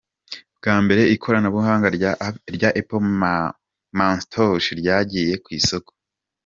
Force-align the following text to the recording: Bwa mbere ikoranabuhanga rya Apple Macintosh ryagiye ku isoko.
Bwa 0.57 0.75
mbere 0.83 1.01
ikoranabuhanga 1.15 1.87
rya 2.55 2.69
Apple 2.79 3.03
Macintosh 3.97 4.65
ryagiye 4.79 5.33
ku 5.43 5.49
isoko. 5.59 5.91